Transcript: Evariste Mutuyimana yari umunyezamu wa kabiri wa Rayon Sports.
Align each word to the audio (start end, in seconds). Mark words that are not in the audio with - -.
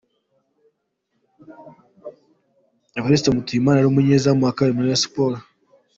Evariste 2.97 3.29
Mutuyimana 3.35 3.77
yari 3.79 3.87
umunyezamu 3.91 4.41
wa 4.43 4.55
kabiri 4.57 4.77
wa 4.77 4.85
Rayon 4.85 5.01
Sports. 5.03 5.43